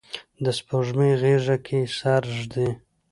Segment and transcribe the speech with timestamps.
[0.43, 2.69] د سپوږمۍ غیږه کې سر ږدي